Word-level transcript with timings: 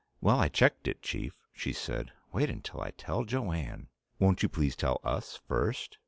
"Well, 0.19 0.39
I 0.39 0.47
checked 0.47 0.87
it, 0.87 1.03
Chief," 1.03 1.35
she 1.53 1.73
said. 1.73 2.11
"Wait 2.33 2.49
until 2.49 2.81
I 2.81 2.89
tell 2.89 3.23
Jo 3.23 3.51
Anne!" 3.51 3.87
"Won't 4.17 4.41
you 4.41 4.49
please 4.49 4.75
tell 4.75 4.99
us 5.03 5.39
first?" 5.47 5.99